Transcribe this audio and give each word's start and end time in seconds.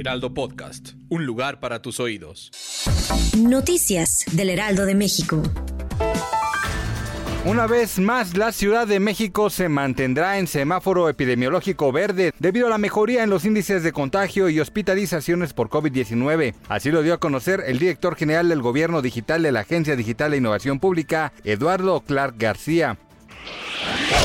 Heraldo 0.00 0.32
Podcast, 0.32 0.92
un 1.10 1.26
lugar 1.26 1.60
para 1.60 1.82
tus 1.82 2.00
oídos. 2.00 2.50
Noticias 3.36 4.24
del 4.32 4.48
Heraldo 4.48 4.86
de 4.86 4.94
México. 4.94 5.42
Una 7.44 7.66
vez 7.66 7.98
más, 7.98 8.34
la 8.34 8.52
Ciudad 8.52 8.86
de 8.86 8.98
México 8.98 9.50
se 9.50 9.68
mantendrá 9.68 10.38
en 10.38 10.46
semáforo 10.46 11.10
epidemiológico 11.10 11.92
verde 11.92 12.32
debido 12.38 12.68
a 12.68 12.70
la 12.70 12.78
mejoría 12.78 13.22
en 13.24 13.28
los 13.28 13.44
índices 13.44 13.82
de 13.82 13.92
contagio 13.92 14.48
y 14.48 14.58
hospitalizaciones 14.58 15.52
por 15.52 15.68
COVID-19. 15.68 16.54
Así 16.70 16.90
lo 16.90 17.02
dio 17.02 17.12
a 17.12 17.20
conocer 17.20 17.62
el 17.66 17.78
director 17.78 18.16
general 18.16 18.48
del 18.48 18.62
Gobierno 18.62 19.02
Digital 19.02 19.42
de 19.42 19.52
la 19.52 19.60
Agencia 19.60 19.96
Digital 19.96 20.30
de 20.30 20.38
Innovación 20.38 20.80
Pública, 20.80 21.34
Eduardo 21.44 22.00
Clark 22.00 22.36
García. 22.38 22.96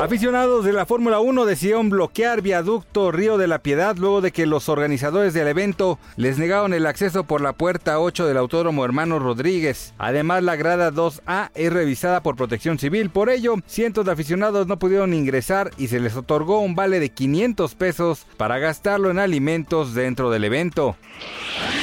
Aficionados 0.00 0.64
de 0.64 0.72
la 0.72 0.86
Fórmula 0.86 1.20
1 1.20 1.44
decidieron 1.44 1.88
bloquear 1.88 2.42
viaducto 2.42 3.12
Río 3.12 3.38
de 3.38 3.46
la 3.46 3.60
Piedad 3.60 3.96
luego 3.96 4.20
de 4.20 4.32
que 4.32 4.44
los 4.44 4.68
organizadores 4.68 5.34
del 5.34 5.46
evento 5.46 5.98
les 6.16 6.36
negaron 6.36 6.74
el 6.74 6.86
acceso 6.86 7.24
por 7.24 7.40
la 7.40 7.52
puerta 7.52 8.00
8 8.00 8.26
del 8.26 8.36
Autódromo 8.36 8.84
Hermano 8.84 9.18
Rodríguez. 9.18 9.94
Además, 9.98 10.42
la 10.42 10.56
grada 10.56 10.90
2A 10.90 11.50
es 11.54 11.72
revisada 11.72 12.22
por 12.22 12.34
Protección 12.34 12.78
Civil. 12.78 13.08
Por 13.10 13.30
ello, 13.30 13.54
cientos 13.66 14.04
de 14.04 14.12
aficionados 14.12 14.66
no 14.66 14.78
pudieron 14.78 15.14
ingresar 15.14 15.70
y 15.78 15.86
se 15.88 16.00
les 16.00 16.16
otorgó 16.16 16.58
un 16.58 16.74
vale 16.74 16.98
de 16.98 17.10
500 17.10 17.74
pesos 17.76 18.26
para 18.36 18.58
gastarlo 18.58 19.10
en 19.10 19.20
alimentos 19.20 19.94
dentro 19.94 20.30
del 20.30 20.44
evento. 20.44 20.96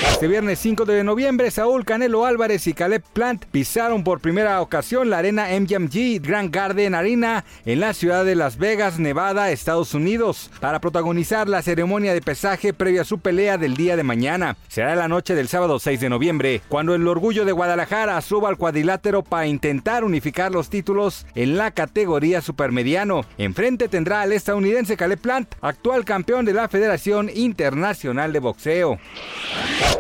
Este 0.02 0.27
viernes 0.27 0.59
5 0.59 0.85
de 0.85 1.03
noviembre, 1.03 1.52
Saúl 1.52 1.85
Canelo 1.85 2.25
Álvarez 2.25 2.66
y 2.66 2.73
Caleb 2.73 3.03
Plant 3.13 3.45
pisaron 3.45 4.03
por 4.03 4.19
primera 4.19 4.61
ocasión 4.61 5.09
la 5.09 5.19
arena 5.19 5.47
MGMG 5.59 6.21
Grand 6.21 6.53
Garden 6.53 6.95
Arena 6.95 7.45
en 7.66 7.80
la 7.80 7.94
ciudad 7.94 8.25
de 8.25 8.35
Las 8.35 8.57
Vegas, 8.57 8.99
Nevada, 8.99 9.52
Estados 9.52 9.94
Unidos, 9.94 10.49
para 10.59 10.81
protagonizar 10.81 11.47
la 11.47 11.61
ceremonia 11.61 12.13
de 12.13 12.22
pesaje 12.22 12.73
previa 12.73 13.02
a 13.02 13.05
su 13.05 13.19
pelea 13.19 13.57
del 13.57 13.75
día 13.75 13.95
de 13.95 14.03
mañana. 14.03 14.57
Será 14.67 14.95
la 14.95 15.07
noche 15.07 15.35
del 15.35 15.47
sábado 15.47 15.79
6 15.79 15.99
de 15.99 16.09
noviembre, 16.09 16.61
cuando 16.67 16.95
el 16.95 17.07
orgullo 17.07 17.45
de 17.45 17.52
Guadalajara 17.52 18.19
suba 18.22 18.49
al 18.49 18.57
cuadrilátero 18.57 19.23
para 19.23 19.47
intentar 19.47 20.03
unificar 20.03 20.52
los 20.52 20.69
títulos 20.69 21.25
en 21.35 21.57
la 21.57 21.72
categoría 21.72 22.41
supermediano. 22.41 23.22
Enfrente 23.38 23.88
tendrá 23.88 24.22
al 24.22 24.33
estadounidense 24.33 24.97
Caleb 24.97 25.19
Plant, 25.19 25.55
actual 25.61 26.05
campeón 26.05 26.45
de 26.45 26.53
la 26.53 26.67
Federación 26.69 27.29
Internacional 27.33 28.33
de 28.33 28.39
Boxeo. 28.39 28.99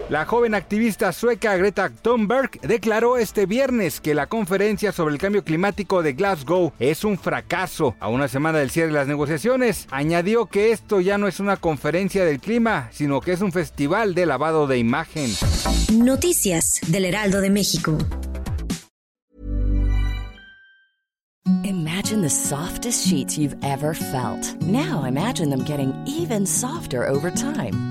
La 0.09 0.25
joven 0.25 0.55
activista 0.55 1.13
sueca 1.13 1.55
Greta 1.55 1.89
Thunberg 1.89 2.59
declaró 2.61 3.17
este 3.17 3.45
viernes 3.45 4.01
que 4.01 4.13
la 4.13 4.27
conferencia 4.27 4.91
sobre 4.91 5.13
el 5.13 5.21
cambio 5.21 5.45
climático 5.45 6.03
de 6.03 6.11
Glasgow 6.11 6.73
es 6.79 7.05
un 7.05 7.17
fracaso. 7.17 7.95
A 8.01 8.09
una 8.09 8.27
semana 8.27 8.59
del 8.59 8.71
cierre 8.71 8.89
de 8.89 8.95
las 8.95 9.07
negociaciones, 9.07 9.87
añadió 9.89 10.47
que 10.47 10.71
esto 10.71 10.99
ya 10.99 11.17
no 11.17 11.29
es 11.29 11.39
una 11.39 11.55
conferencia 11.55 12.25
del 12.25 12.41
clima, 12.41 12.89
sino 12.91 13.21
que 13.21 13.31
es 13.31 13.39
un 13.39 13.53
festival 13.53 14.13
de 14.13 14.25
lavado 14.25 14.67
de 14.67 14.79
imagen. 14.79 15.31
Noticias 15.93 16.81
del 16.87 17.05
Heraldo 17.05 17.39
de 17.39 17.49
México. 17.49 17.97
Imagine 21.63 22.21
the 22.21 22.29
softest 22.29 23.07
sheets 23.07 23.37
you've 23.37 23.55
ever 23.63 23.93
felt. 23.93 24.61
Now 24.61 25.05
imagine 25.05 25.49
them 25.49 25.63
getting 25.63 25.93
even 26.05 26.45
softer 26.45 27.07
over 27.07 27.31
time. 27.31 27.90